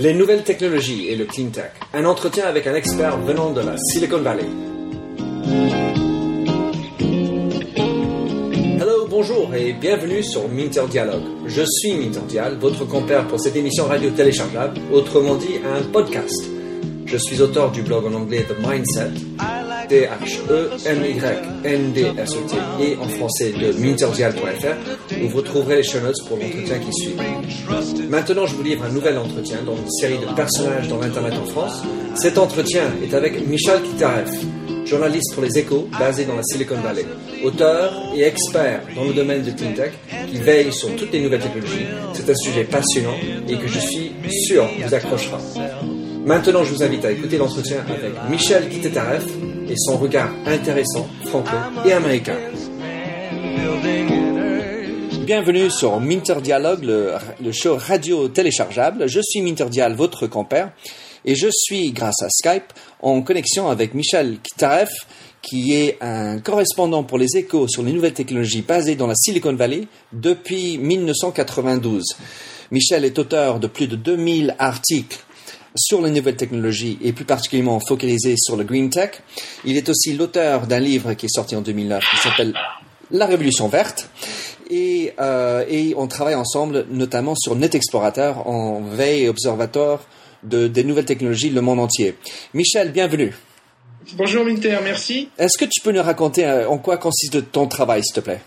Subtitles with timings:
[0.00, 1.72] Les nouvelles technologies et le clean tech.
[1.92, 4.44] Un entretien avec un expert venant de la Silicon Valley.
[8.80, 11.24] Hello, bonjour et bienvenue sur Minter Dialogue.
[11.46, 16.44] Je suis Minter Dial, votre compère pour cette émission radio téléchargeable, autrement dit un podcast.
[17.04, 19.10] Je suis auteur du blog en anglais The Mindset,
[19.88, 20.44] D-H-E-M-Y-N-D-S-E-T,
[22.84, 24.76] et en français de minterdial.fr,
[25.26, 27.16] vous trouverez les show notes pour l'entretien qui suit.
[28.08, 31.46] Maintenant, je vous livre un nouvel entretien dans une série de personnages dans l'Internet en
[31.46, 31.82] France.
[32.14, 34.30] Cet entretien est avec Michel Kitareff,
[34.84, 37.04] journaliste pour les échos basé dans la Silicon Valley,
[37.44, 39.92] auteur et expert dans le domaine de cleantech
[40.30, 41.86] qui veille sur toutes les nouvelles technologies.
[42.14, 43.16] C'est un sujet passionnant
[43.48, 44.12] et que je suis
[44.46, 45.38] sûr vous accrochera.
[46.24, 49.24] Maintenant, je vous invite à écouter l'entretien avec Michel Kitareff
[49.68, 51.56] et son regard intéressant, franco
[51.86, 52.36] et américain.
[55.28, 59.06] Bienvenue sur Minter Dialogue, le, show radio téléchargeable.
[59.10, 60.72] Je suis Minter Dial, votre compère,
[61.26, 64.88] et je suis, grâce à Skype, en connexion avec Michel Kitareff,
[65.42, 69.52] qui est un correspondant pour les échos sur les nouvelles technologies basé dans la Silicon
[69.52, 69.82] Valley
[70.14, 72.04] depuis 1992.
[72.70, 75.18] Michel est auteur de plus de 2000 articles
[75.76, 79.10] sur les nouvelles technologies et plus particulièrement focalisé sur le green tech.
[79.66, 82.54] Il est aussi l'auteur d'un livre qui est sorti en 2009 qui s'appelle
[83.10, 84.08] La Révolution verte.
[84.70, 90.00] Et, euh, et, on travaille ensemble notamment sur Net Explorateur en veille et observatoire
[90.42, 92.14] de, des nouvelles technologies le monde entier.
[92.52, 93.34] Michel, bienvenue.
[94.14, 95.30] Bonjour Minter, merci.
[95.38, 98.40] Est-ce que tu peux nous raconter en quoi consiste ton travail, s'il te plaît?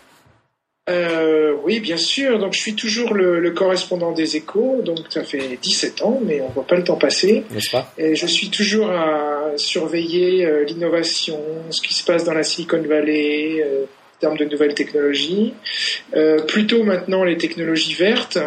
[0.89, 2.39] Euh, oui, bien sûr.
[2.39, 4.81] Donc, je suis toujours le, le, correspondant des échos.
[4.83, 7.44] Donc, ça fait 17 ans, mais on voit pas le temps passer.
[7.52, 7.94] N'est-ce pas?
[7.97, 12.81] Et je suis toujours à surveiller euh, l'innovation, ce qui se passe dans la Silicon
[12.81, 13.86] Valley, euh,
[14.22, 15.53] termes de nouvelles technologies.
[16.16, 18.39] Euh, plutôt maintenant les technologies vertes.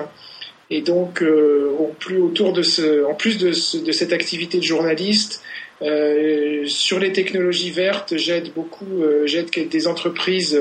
[0.70, 4.62] Et donc, en plus autour de ce, en plus de, ce, de cette activité de
[4.62, 5.42] journaliste,
[5.82, 10.60] euh, sur les technologies vertes, j'aide beaucoup, euh, j'aide des entreprises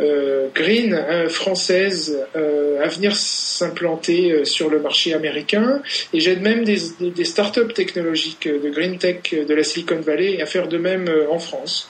[0.00, 6.78] euh, green hein, françaises à venir s'implanter sur le marché américain, et j'aide même des,
[7.00, 11.38] des startups technologiques de green tech de la Silicon Valley à faire de même en
[11.38, 11.88] France.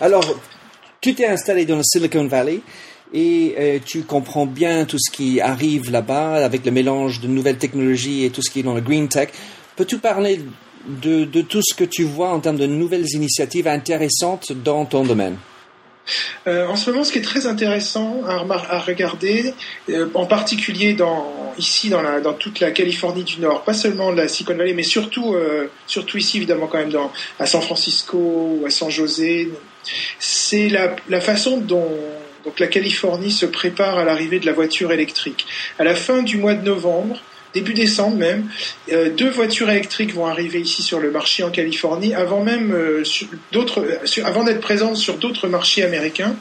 [0.00, 0.38] Alors,
[1.02, 2.60] tu t'es installé dans la Silicon Valley
[3.12, 7.58] et euh, tu comprends bien tout ce qui arrive là-bas avec le mélange de nouvelles
[7.58, 9.30] technologies et tout ce qui est dans le green tech.
[9.76, 10.40] Peux-tu parler
[10.86, 15.36] de, tout ce que tu vois en termes de nouvelles initiatives intéressantes dans ton domaine?
[16.46, 19.54] Euh, en ce moment, ce qui est très intéressant à, regarder,
[19.88, 20.96] euh, en particulier
[21.58, 25.34] ici dans, toute la Californie du Nord, pas seulement la Silicon Valley, mais surtout,
[25.88, 26.96] surtout ici évidemment quand même
[27.40, 29.50] à San Francisco ou à San José,
[30.18, 31.98] c'est la, façon dont
[32.44, 35.46] donc la Californie se prépare à l'arrivée de la voiture électrique.
[35.78, 37.20] À la fin du mois de novembre,
[37.54, 38.48] début décembre même,
[38.90, 43.04] euh, deux voitures électriques vont arriver ici sur le marché en Californie, avant même euh,
[43.52, 46.36] d'autres, euh, avant d'être présentes sur d'autres marchés américains.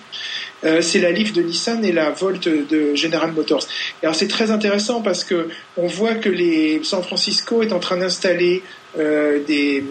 [0.81, 3.65] C'est la Leaf de Nissan et la Volt de General Motors.
[4.03, 6.29] Alors c'est très intéressant parce que on voit que
[6.83, 8.61] San Francisco est en train d'installer
[8.95, 9.83] des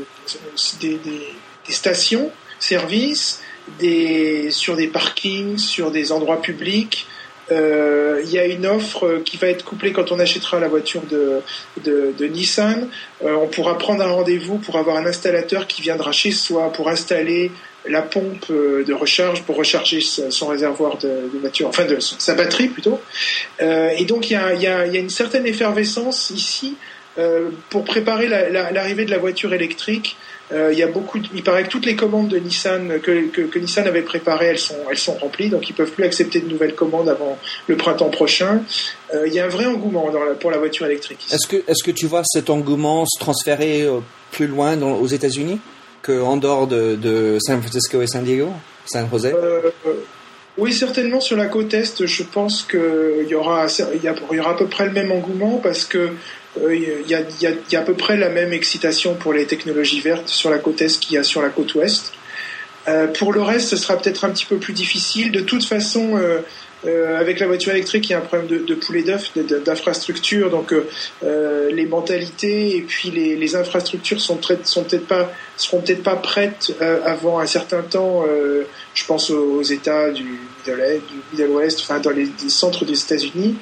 [1.68, 3.40] stations services
[3.78, 7.06] des, sur des parkings, sur des endroits publics.
[7.52, 11.02] Euh, il y a une offre qui va être couplée quand on achètera la voiture
[11.10, 11.40] de,
[11.82, 12.88] de, de Nissan.
[13.24, 16.88] Euh, on pourra prendre un rendez-vous pour avoir un installateur qui viendra chez soi pour
[16.88, 17.50] installer
[17.88, 22.34] la pompe euh, de recharge pour recharger son réservoir de, de voiture, enfin de sa
[22.34, 23.00] batterie plutôt.
[23.62, 26.76] Euh, et donc il y a, y, a, y a, une certaine effervescence ici
[27.68, 30.16] pour préparer l'arrivée la, de la voiture électrique.
[30.52, 33.28] Euh, il y a beaucoup, de, il paraît que toutes les commandes de Nissan que,
[33.28, 36.40] que, que, Nissan avait préparées, elles sont, elles sont remplies, donc ils peuvent plus accepter
[36.40, 37.38] de nouvelles commandes avant
[37.68, 38.62] le printemps prochain.
[39.14, 41.24] Euh, il y a un vrai engouement dans la, pour la voiture électrique.
[41.30, 44.00] Est-ce que, est-ce que tu vois cet engouement se transférer euh,
[44.32, 45.60] plus loin dans, aux États-Unis
[46.02, 48.48] qu'en dehors de, de, San Francisco et San Diego,
[48.86, 49.70] San José euh,
[50.60, 54.56] oui, certainement sur la côte est, je pense qu'il y aura, il y aura à
[54.56, 56.10] peu près le même engouement parce que
[56.56, 59.46] il y, a, y, a, y, a, à peu près la même excitation pour les
[59.46, 62.12] technologies vertes sur la côte est qu'il y a sur la côte ouest.
[62.88, 65.32] Euh, pour le reste, ce sera peut-être un petit peu plus difficile.
[65.32, 66.40] De toute façon, euh,
[66.86, 70.50] euh, avec la voiture électrique, il y a un problème de, poulet d'œuf, d'infrastructure.
[70.50, 76.02] Donc, euh, les mentalités et puis les, les infrastructures sont, sont peut-être pas seront peut-être
[76.02, 76.74] pas prêtes
[77.04, 78.24] avant un certain temps.
[78.94, 80.38] je pense aux, États du
[81.32, 83.56] Middle West, enfin dans les, centres des États-Unis.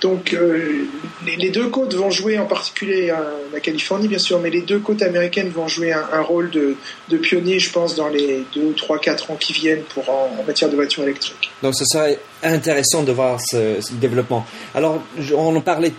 [0.00, 0.84] Donc euh,
[1.26, 3.16] les, deux côtes vont jouer, en particulier euh,
[3.52, 6.76] la Californie bien sûr, mais les deux côtes américaines vont jouer un, rôle de,
[7.16, 10.76] pionnier, je pense, dans les deux, trois, quatre ans qui viennent pour en, matière de
[10.76, 11.50] voitures électriques.
[11.62, 14.46] Donc ce serait intéressant de voir ce, ce développement.
[14.74, 15.02] Alors
[15.36, 15.92] on en parlait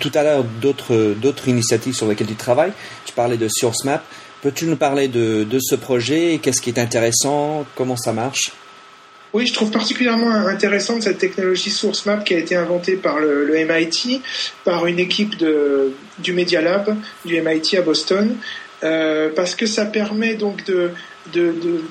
[0.00, 2.72] tout à l'heure d'autres d'autres initiatives sur lesquelles tu travailles.
[3.04, 4.04] Tu parlais de SourceMap.
[4.42, 6.38] Peux-tu nous parler de, de ce projet?
[6.42, 7.64] Qu'est-ce qui est intéressant?
[7.76, 8.52] Comment ça marche?
[9.34, 14.22] Oui, je trouve particulièrement intéressante cette technologie SourceMap qui a été inventée par le, MIT,
[14.64, 18.36] par une équipe du Media Lab du MIT à Boston,
[18.84, 20.90] euh, parce que ça permet donc de,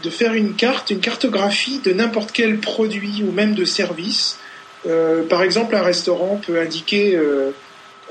[0.10, 4.40] faire une carte, une cartographie de n'importe quel produit ou même de service.
[4.88, 7.52] Euh, par exemple, un restaurant peut indiquer euh,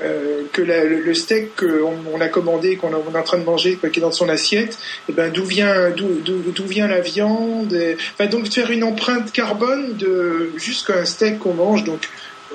[0.03, 3.79] euh, que la, le, steak qu'on on a commandé, qu'on est en train de manger,
[3.91, 7.97] qui est dans son assiette, et eh ben d'où vient d'où vient la viande, et,
[8.13, 12.07] enfin, donc faire une empreinte carbone de jusqu'à un steak qu'on mange, donc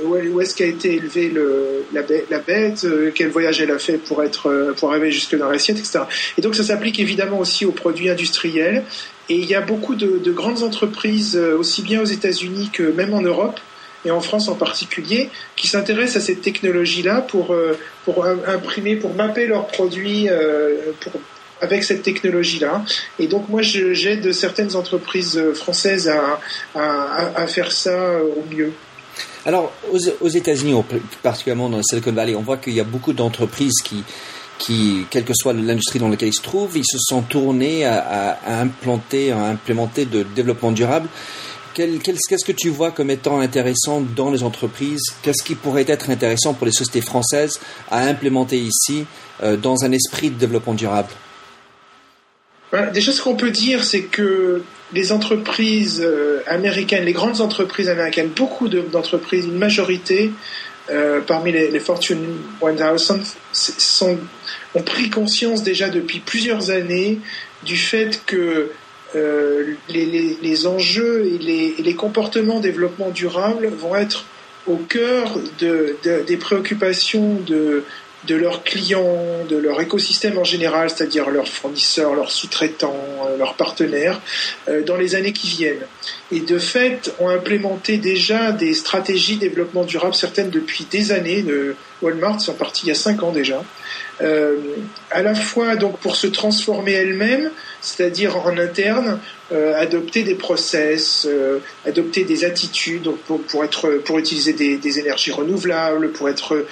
[0.04, 3.78] où est-ce qu'a été élevé le, la, bête, la bête euh, quel voyage elle a
[3.78, 6.00] fait pour être euh, pour arriver jusque dans l'assiette, etc.
[6.38, 8.84] Et donc ça s'applique évidemment aussi aux produits industriels.
[9.28, 13.14] Et il y a beaucoup de, de grandes entreprises, aussi bien aux États-Unis que même
[13.14, 13.60] en Europe,
[14.04, 19.14] et en France en particulier, qui s'intéressent à cette technologie-là pour, euh, pour imprimer, pour
[19.14, 21.12] mapper leurs produits euh, pour,
[21.60, 22.84] avec cette technologie-là.
[23.18, 26.40] Et donc moi, j'aide certaines entreprises françaises à,
[26.74, 28.72] à, faire ça au mieux.
[29.46, 30.74] Alors, aux, aux États-Unis,
[31.22, 34.02] particulièrement dans la Silicon Valley, on voit qu'il y a beaucoup d'entreprises qui,
[34.58, 38.38] qui, quelle que soit l'industrie dans laquelle ils se trouvent, ils se sont tournés à,
[38.44, 41.08] à, implanter, à implémenter de développement durable
[41.74, 45.02] Qu'est-ce que tu vois comme étant intéressant dans les entreprises?
[45.22, 47.60] Qu'est-ce qui pourrait être intéressant pour les sociétés françaises
[47.90, 49.06] à implémenter ici
[49.42, 51.08] euh, dans un esprit de développement durable?
[52.94, 54.62] Déjà, ce qu'on peut dire, c'est que
[54.94, 60.30] les entreprises euh, américaines, les grandes entreprises américaines, beaucoup d'entreprises, une majorité
[60.90, 62.98] euh, parmi les, les, Fortune 1000
[63.52, 64.18] sont,
[64.74, 67.18] ont pris conscience déjà depuis plusieurs années
[67.64, 68.72] du fait que
[69.14, 71.38] euh, les, enjeux et
[71.82, 74.24] les, comportements développement durable vont être
[74.66, 77.84] au cœur de, de, des préoccupations de,
[78.26, 83.54] de leurs clients, de leur écosystème en général, c'est-à-dire leurs fournisseurs, leurs sous-traitants, euh, leurs
[83.54, 84.20] partenaires,
[84.68, 85.86] euh, dans les années qui viennent.
[86.30, 91.42] Et de fait, ont implémenté déjà des stratégies développement durable, certaines depuis des années.
[91.42, 93.62] De Walmart sont partis il y a cinq ans déjà.
[94.20, 94.56] Euh,
[95.10, 97.50] à la fois donc pour se transformer elle-même,
[97.80, 99.18] c'est-à-dire en interne,
[99.50, 105.32] euh, adopter des process, euh, adopter des attitudes pour, pour, être, pour utiliser des, énergies
[105.32, 106.66] renouvelables, pour être,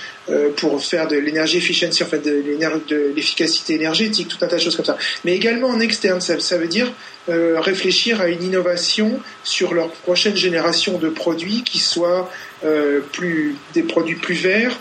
[0.57, 4.77] pour faire de l'énergie efficiency, en fait, de l'efficacité énergétique, tout un tas de choses
[4.77, 4.99] comme ça.
[5.25, 6.93] Mais également en externe, ça, ça veut dire
[7.29, 12.31] réfléchir à une innovation sur leur prochaine génération de produits qui soient
[13.13, 14.79] plus des produits plus verts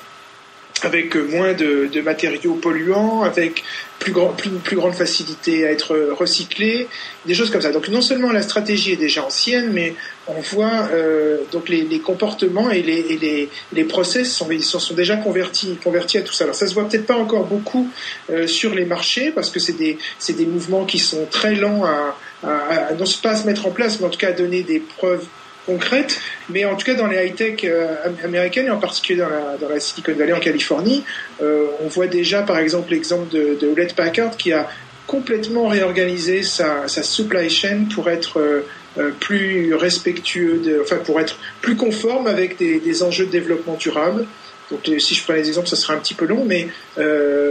[0.81, 3.63] avec moins de, matériaux polluants, avec
[3.99, 6.87] plus, grand, plus, plus, grande facilité à être recyclés,
[7.25, 7.71] des choses comme ça.
[7.71, 9.93] Donc non seulement la stratégie est déjà ancienne, mais
[10.27, 14.93] on voit euh, donc les, les, comportements et les, et les, les process sont, sont,
[14.93, 16.45] déjà convertis, convertis à tout ça.
[16.45, 17.89] Alors ça se voit peut-être pas encore beaucoup
[18.29, 19.97] euh, sur les marchés parce que c'est des,
[20.29, 22.49] des mouvements qui sont très lents à, à,
[22.89, 24.79] à, non pas à se mettre en place, mais en tout cas à donner des
[24.79, 25.25] preuves
[25.69, 26.19] concrète,
[26.50, 30.13] mais en tout cas dans les high-tech euh, américaines et en particulier dans la, Silicon
[30.13, 31.04] Valley en Californie,
[31.42, 34.68] euh, on voit déjà par exemple l'exemple de, de Hewlett Packard qui a
[35.06, 42.27] complètement réorganisé sa, supply chain pour être euh, plus respectueux, enfin pour être plus conforme
[42.27, 44.25] avec des, enjeux de développement durable.
[44.72, 46.68] Donc si je prends les exemples, ça serait un petit peu long, mais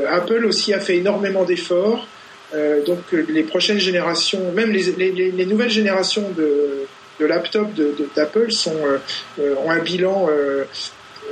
[0.09, 2.07] Apple aussi a fait énormément d'efforts.
[2.87, 6.87] donc les prochaines générations, même les nouvelles générations de,
[7.19, 7.75] de laptops
[8.17, 8.99] d'Apple euh,
[9.39, 10.65] euh, ont un bilan euh,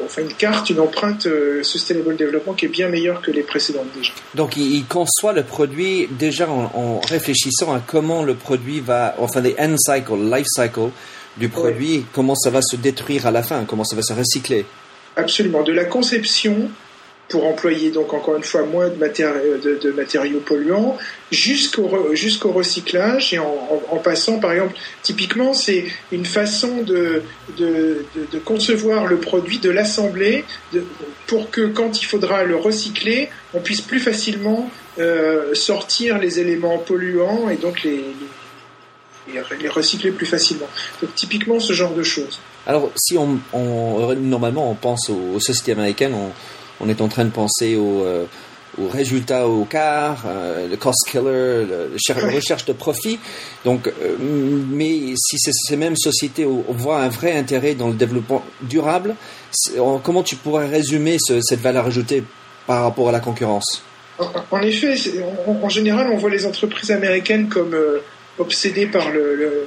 [0.05, 1.27] enfin une carte, une empreinte
[1.63, 4.13] Sustainable Development qui est bien meilleure que les précédentes déjà.
[4.35, 9.57] Donc il, conçoit le produit déjà en, réfléchissant à comment le produit va, enfin les
[9.59, 10.91] end cycle, life cycle
[11.39, 14.67] du produit, comment ça va se détruire à la fin, comment ça va se recycler.
[15.17, 16.69] Absolument, de la conception
[17.29, 20.97] pour employer donc encore une fois moins de, de, de matériaux polluants
[21.33, 27.23] jusqu'au jusqu'au recyclage et en, passant par exemple typiquement c'est une façon de,
[27.59, 28.05] de,
[28.45, 30.45] concevoir le produit de l'assembler
[31.27, 36.79] pour que quand il faudra le recycler on puisse plus facilement euh, sortir les éléments
[36.79, 38.05] polluants et donc les,
[39.61, 40.69] les, recycler plus facilement.
[41.03, 42.39] Donc typiquement ce genre de choses.
[42.67, 43.39] Alors si on,
[44.17, 46.33] normalement on pense aux, aux sociétés américaines on
[46.81, 48.25] on est en train de penser aux, euh,
[48.79, 51.67] aux résultats au quart, euh, le cost killer,
[52.09, 53.19] la recherche de profit.
[53.65, 59.15] Donc, euh, mais si ces mêmes sociétés voient un vrai intérêt dans le développement durable,
[60.03, 62.23] comment tu pourrais résumer cette valeur ajoutée
[62.67, 63.83] par rapport à la concurrence?
[64.19, 64.97] En, effet,
[65.47, 67.77] en, général, on voit les entreprises américaines comme
[68.39, 69.67] obsédées par le,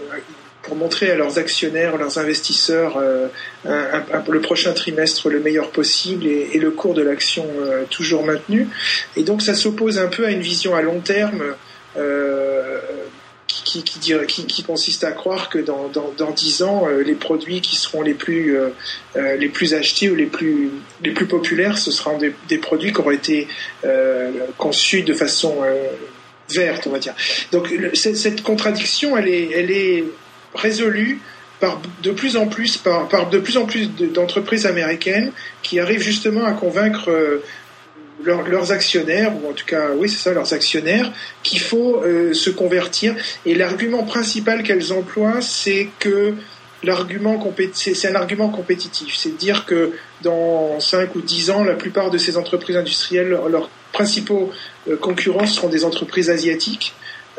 [0.63, 3.27] pour montrer à leurs actionnaires, leurs investisseurs, euh,
[3.65, 8.67] le prochain trimestre le meilleur possible et, le cours de l'action euh, toujours maintenu.
[9.15, 11.55] Et donc ça s'oppose un peu à une vision à long terme
[11.97, 12.79] euh,
[13.47, 18.13] qui, consiste à croire que dans, dans, dans 10 ans, les produits qui seront les
[18.13, 18.57] plus,
[19.15, 20.69] les plus achetés ou les plus,
[21.03, 23.47] les plus populaires, ce seront des, produits qui auront été
[24.57, 25.57] conçus de façon
[26.49, 27.13] verte, on va dire.
[27.51, 30.03] Donc cette contradiction, elle est
[30.53, 31.19] résolu
[31.59, 36.45] par de plus en plus par, de plus en plus d'entreprises américaines qui arrivent justement
[36.45, 37.43] à convaincre euh,
[38.23, 41.11] leurs actionnaires ou en tout cas oui c'est ça leurs actionnaires
[41.43, 43.15] qu'il faut euh, se convertir.
[43.45, 46.33] Et l'argument principal qu'elles emploient c'est que
[46.83, 47.41] l'argument
[47.73, 49.15] c'est un argument compétitif.
[49.15, 49.91] C'est dire que
[50.21, 54.51] dans 5 ou 10 ans la plupart de ces entreprises industrielles leurs principaux
[54.89, 56.93] euh, concurrents seront des entreprises asiatiques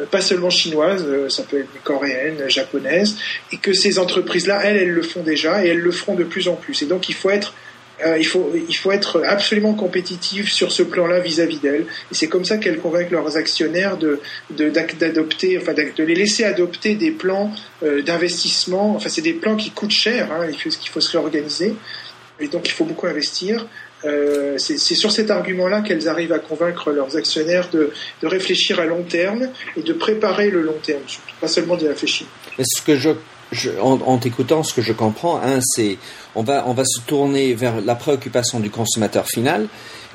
[0.07, 3.17] pas seulement chinoises, euh, ça peut être coréennes, japonaises,
[3.53, 6.49] et que ces entreprises-là, elles, elles le font déjà et elles le feront de plus
[6.49, 6.83] en plus.
[6.83, 7.55] Et donc il faut être
[8.05, 11.85] euh, il, faut, il faut être absolument compétitif sur ce plan-là vis-à-vis d'elles.
[12.11, 16.95] Et c'est comme ça qu'elles convainquent leurs actionnaires de, d'adopter, enfin, de les laisser adopter
[16.95, 17.53] des plans
[17.83, 18.97] d'investissement.
[18.97, 21.75] Enfin, c'est des plans qui coûtent cher, hein, il faut, faut se réorganiser.
[22.41, 23.67] Et donc, il faut beaucoup investir.
[24.05, 27.91] Euh, c'est sur cet argument-là qu'elles arrivent à convaincre leurs actionnaires de,
[28.23, 31.03] réfléchir à long terme et de préparer le long terme,
[31.41, 32.27] pas seulement d'y réfléchir.
[32.59, 33.11] Mais ce que je,
[33.81, 35.99] en, t'écoutant, ce que je comprends, hein, c'est
[36.35, 39.69] on va on va se tourner vers la préoccupation du consommateur final,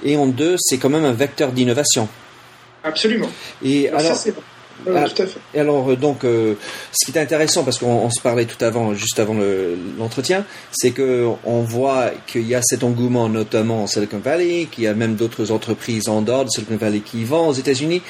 [0.04, 2.08] et en deux, c'est quand même un vecteur d'innovation.
[2.84, 3.30] Absolument.
[3.64, 4.18] Et alors,
[4.88, 5.06] ah,
[5.54, 6.56] et alors, euh, donc, euh,
[6.92, 9.36] ce qui est intéressant, parce qu'on se parlait tout avant, juste avant
[9.98, 14.84] l'entretien, c'est que on voit qu'il y a cet engouement, notamment en Silicon Valley, qu'il
[14.84, 18.02] y a même d'autres entreprises en dehors de Silicon Valley qui vont aux États-Unis,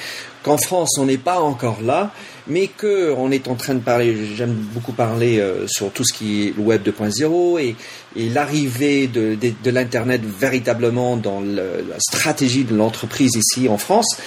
[0.43, 2.11] qu'en France, on n'est pas encore là,
[2.47, 6.47] mais qu'on est en train de parler, j'aime beaucoup parler euh, sur tout ce qui
[6.47, 7.75] est le Web 2.0 et,
[8.15, 13.77] et l'arrivée de, de, de l'Internet véritablement dans le, la stratégie de l'entreprise ici en
[13.77, 14.17] France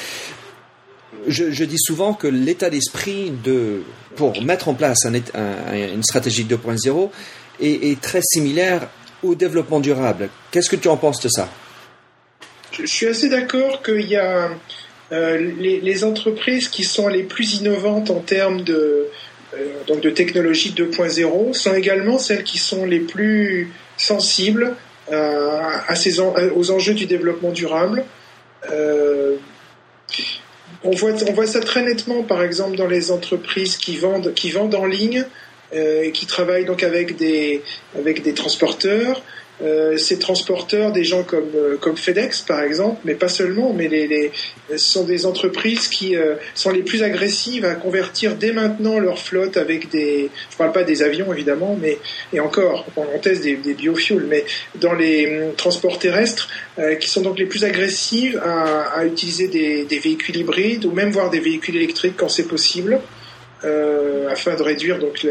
[1.27, 3.83] je, dis souvent que l'état d'esprit de
[4.17, 7.11] pour mettre en place une stratégie 2.0
[7.61, 8.89] est, très similaire
[9.23, 10.29] au développement durable.
[10.51, 11.49] Qu'est-ce que tu en penses de ça?
[12.73, 14.51] Je, suis assez d'accord qu'il y a
[15.13, 19.07] euh, les, entreprises qui sont les plus innovantes en termes de,
[19.55, 19.57] euh,
[19.87, 24.77] donc de technologie 2.0 sont également celles qui sont les plus sensibles
[25.11, 28.05] euh, à ces aux enjeux du développement durable
[30.85, 34.75] on voit, on ça très nettement, par exemple, dans les entreprises qui vendent, qui vendent
[34.75, 35.25] en ligne
[35.75, 37.63] euh, et qui travaillent donc avec des,
[37.97, 39.23] avec des transporteurs.
[39.61, 43.89] Euh, ces transporteurs, des gens comme, euh, comme FedEx par exemple, mais pas seulement, mais
[43.89, 44.31] les, les
[44.79, 49.57] sont des entreprises qui euh, sont les plus agressives à convertir dès maintenant leur flotte
[49.57, 51.99] avec des, je parle pas des avions évidemment, mais
[52.33, 54.45] et encore, on teste des, des biofuels, mais
[54.77, 56.49] dans les hum, transports terrestres,
[57.01, 61.11] qui sont donc les plus agressives à, à utiliser des, des, véhicules hybrides ou même
[61.11, 63.01] voir des véhicules électriques quand c'est possible.
[63.63, 65.27] Afin de réduire donc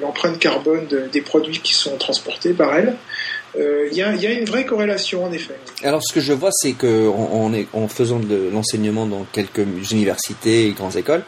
[0.00, 2.96] l'empreinte carbone des produits qui sont transportés par elles.
[3.58, 5.54] Euh, il y, a, une vraie corrélation en effet.
[5.82, 10.72] Alors ce que je vois, c'est que en faisant de l'enseignement dans quelques universités et
[10.72, 11.22] grandes écoles,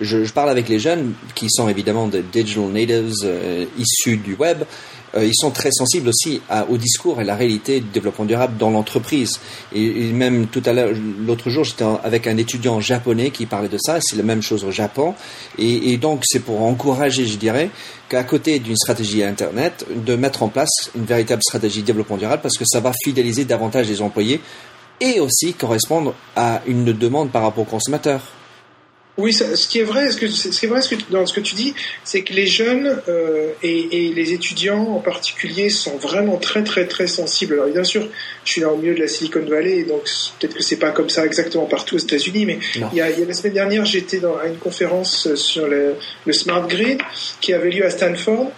[0.00, 4.64] je, parle avec les jeunes qui sont évidemment des digital natives euh, issus du web
[5.14, 8.56] euh, ils sont très sensibles aussi au discours et à la réalité du développement durable
[8.58, 9.40] dans l'entreprise.
[9.74, 10.90] Et, même tout à l'heure,
[11.20, 14.00] l'autre jour, j'étais avec un étudiant japonais qui parlait de ça.
[14.00, 15.14] C'est la même chose au Japon.
[15.58, 17.70] Et, donc, c'est pour encourager, je dirais,
[18.08, 22.42] qu'à côté d'une stratégie Internet, de mettre en place une véritable stratégie de développement durable
[22.42, 24.40] parce que ça va fidéliser davantage les employés
[25.00, 28.22] et aussi correspondre à une demande par rapport aux consommateurs.
[29.18, 31.34] Oui, ce qui est vrai, ce, que, ce qui est vrai ce que, dans ce
[31.34, 35.96] que tu dis, c'est que les jeunes euh, et, et, les étudiants en particulier sont
[35.96, 37.54] vraiment très très très sensibles.
[37.54, 38.08] Alors bien sûr,
[38.44, 40.04] je suis dans le milieu de la Silicon Valley, donc
[40.38, 43.18] peut-être que c'est pas comme ça exactement partout aux États-Unis, mais il y, a, il
[43.18, 47.00] y, a, la semaine dernière, j'étais à une conférence sur le, le Smart Grid
[47.40, 48.52] qui avait lieu à Stanford.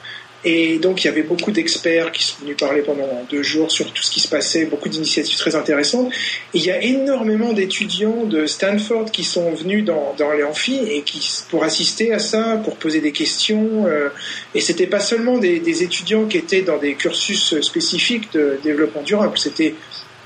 [0.44, 3.92] Et donc il y avait beaucoup d'experts qui sont venus parler pendant deux jours sur
[3.92, 6.10] tout ce qui se passait, beaucoup d'initiatives très intéressantes.
[6.54, 11.02] Il y a énormément d'étudiants de Stanford qui sont venus dans, dans les amphis et
[11.02, 11.20] qui
[11.50, 13.86] pour assister à ça, pour poser des questions.
[13.86, 14.08] Euh,
[14.54, 19.38] et c'était pas seulement des, étudiants qui étaient dans des cursus spécifiques de développement durable,
[19.38, 19.74] c'était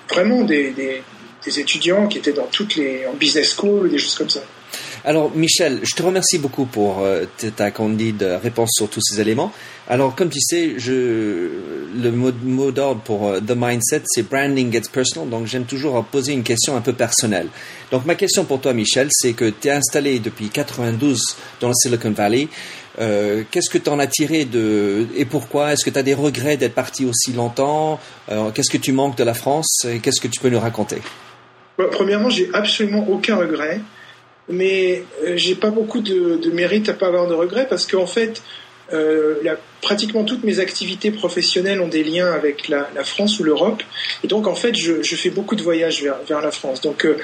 [0.09, 1.03] vraiment des, des,
[1.45, 4.41] des étudiants qui étaient dans toutes les en business school, des choses comme ça.
[5.07, 7.25] Alors, Michel, je te remercie beaucoup pour euh,
[7.57, 9.53] ta candide réponse sur tous ces éléments.
[9.87, 11.51] Alors, comme tu sais, je,
[12.03, 15.29] le mot, d'ordre pour euh, The Mindset, c'est Branding Gets Personal.
[15.29, 17.49] Donc, j'aime toujours poser une question un peu personnelle.
[17.91, 21.75] Donc, ma question pour toi, Michel, c'est que tu es installé depuis 92 dans le
[21.75, 22.49] Silicon Valley.
[22.99, 25.75] Euh, qu'est-ce que tu en as tiré de et pourquoi?
[25.75, 28.01] Est-ce que tu as des regrets d'être parti aussi longtemps?
[28.55, 29.87] Qu'est-ce que tu manques de la France?
[30.03, 31.03] Qu'est-ce que tu peux nous raconter?
[31.77, 33.81] Premièrement, j'ai absolument aucun regret
[34.49, 38.07] mais euh, j'ai pas beaucoup de, de, mérite à pas avoir de regrets parce qu'en
[38.07, 38.43] fait,
[38.93, 39.37] euh,
[39.81, 43.83] pratiquement toutes mes activités professionnelles ont des liens avec la, la France ou l'Europe,
[44.23, 46.81] et donc en fait, je, je, fais beaucoup de voyages vers, vers la France.
[46.81, 47.17] Donc, euh,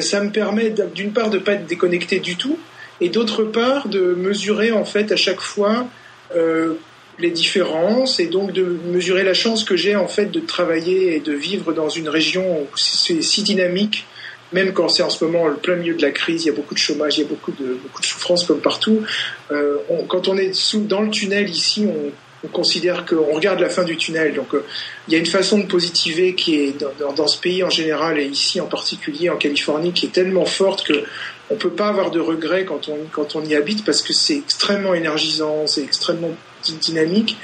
[0.00, 2.58] ça me permet d'une part de pas être déconnecté du tout,
[3.00, 5.86] et d'autre part de mesurer en fait à chaque fois
[6.34, 6.74] euh,
[7.18, 11.20] les différences et donc de mesurer la chance que j'ai en fait de travailler et
[11.20, 14.06] de vivre dans une région où c'est si dynamique
[14.52, 16.54] même quand c'est en ce moment le plein milieu de la crise, il y a
[16.54, 19.02] beaucoup de chômage, il y a beaucoup de, beaucoup de souffrance comme partout.
[19.50, 19.76] Euh,
[20.08, 22.12] quand on est sous, dans le tunnel ici, on,
[22.44, 24.34] on considère qu'on regarde la fin du tunnel.
[24.34, 24.64] Donc euh,
[25.06, 28.18] il y a une façon de positiver qui est dans, dans, ce pays en général
[28.18, 31.04] et ici en particulier en Californie qui est tellement forte que
[31.50, 34.36] on peut pas avoir de regrets quand on quand on y habite parce que c'est
[34.36, 36.30] extrêmement énergisant, c'est extrêmement
[36.80, 37.36] dynamique.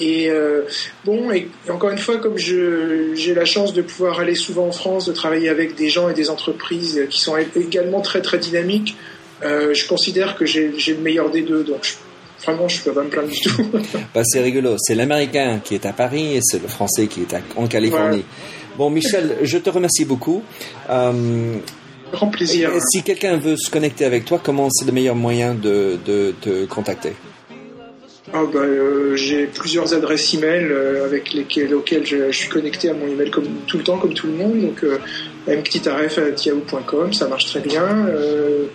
[0.00, 0.62] Et euh,
[1.04, 5.06] bon, et encore une fois, comme j'ai la chance de pouvoir aller souvent en France,
[5.06, 8.96] de travailler avec des gens et des entreprises qui sont également très très dynamiques,
[9.42, 11.64] euh, je considère que j'ai le meilleur des deux.
[11.64, 11.96] Donc
[12.44, 13.66] vraiment, je peux pas me plaindre du tout.
[14.14, 14.76] bah, c'est rigolo.
[14.78, 18.24] C'est l'Américain qui est à Paris et c'est le Français qui est en Californie.
[18.76, 20.42] Bon, Michel, je te remercie beaucoup.
[20.88, 21.56] Euh,
[22.12, 22.70] Grand plaisir.
[22.90, 26.64] si quelqu'un veut se connecter avec toi, comment c'est le meilleur moyen de, de te
[26.64, 27.12] contacter?
[28.32, 32.94] Ah bah, euh, J'ai plusieurs adresses email euh, avec lesquelles, auxquelles je, suis connecté à
[32.94, 34.60] mon email comme tout le temps, comme tout le monde.
[34.60, 34.98] Donc, euh,
[35.46, 38.06] mktitaref.yahoo.com, ça marche très bien.
[38.08, 38.66] Euh,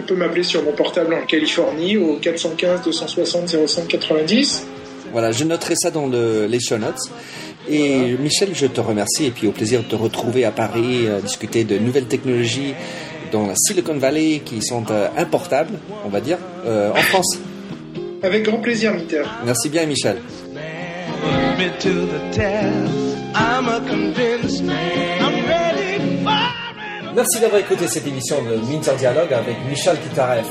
[0.00, 4.66] on peut m'appeler sur mon portable en Californie au 415 260 05 90.
[5.12, 6.98] Voilà, je noterai ça dans le, les show notes.
[7.68, 11.64] Et Michel, je te remercie et puis au plaisir de te retrouver à Paris, discuter
[11.64, 12.74] de nouvelles technologies
[13.32, 14.84] dans la Silicon Valley qui sont
[15.16, 17.38] importables, on va dire, en France.
[18.24, 19.22] Avec grand plaisir, Mitter.
[19.44, 20.16] Merci bien, Michel.
[27.14, 30.48] Merci d'avoir écouté cette émission de Minter Dialogue avec Michel Kitaref.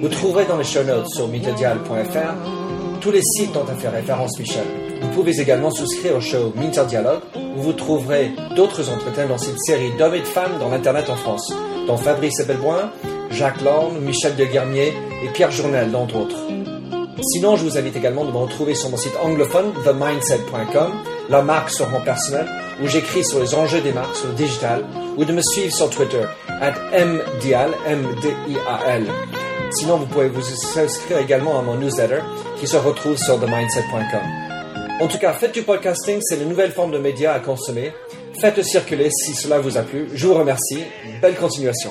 [0.00, 4.38] Vous trouverez dans les show notes sur minterdial.fr tous les sites dont a fait référence
[4.38, 4.64] Michel.
[5.02, 9.60] Vous pouvez également souscrire au show Minter Dialogue où vous trouverez d'autres entretiens dans cette
[9.60, 11.52] série d'hommes et de femmes dans l'Internet en France,
[11.86, 12.90] dont Fabrice Ebelboin,
[13.30, 16.59] Jacques Lorne, Michel de Guermier et Pierre Journel, d'entre autres.
[17.22, 20.92] Sinon, je vous invite également de me retrouver sur mon site anglophone, themindset.com,
[21.28, 22.46] la marque sur mon personnel,
[22.82, 24.84] où j'écris sur les enjeux des marques sur le digital,
[25.16, 29.06] ou de me suivre sur Twitter, at mdial, M-D-I-A-L.
[29.72, 30.42] Sinon, vous pouvez vous
[30.78, 32.20] inscrire également à mon newsletter,
[32.58, 35.00] qui se retrouve sur themindset.com.
[35.00, 37.92] En tout cas, faites du podcasting, c'est une nouvelle forme de média à consommer.
[38.40, 40.08] Faites-le circuler si cela vous a plu.
[40.14, 40.84] Je vous remercie.
[41.20, 41.90] Belle continuation.